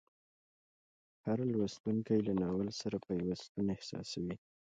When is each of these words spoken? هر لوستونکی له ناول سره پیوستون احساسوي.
هر 1.25 1.39
لوستونکی 1.51 2.17
له 2.27 2.33
ناول 2.41 2.69
سره 2.81 2.95
پیوستون 3.07 3.65
احساسوي. 3.75 4.35